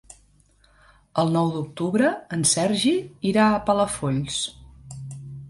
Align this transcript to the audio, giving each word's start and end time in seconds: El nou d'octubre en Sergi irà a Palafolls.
El 1.23 1.29
nou 1.35 1.51
d'octubre 1.57 2.09
en 2.39 2.47
Sergi 2.53 2.95
irà 3.33 3.47
a 3.47 3.61
Palafolls. 3.69 4.43